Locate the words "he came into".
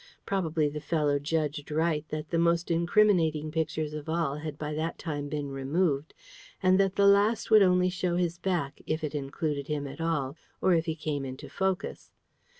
10.87-11.49